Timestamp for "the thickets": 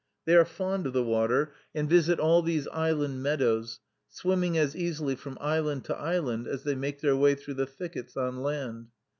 7.53-8.17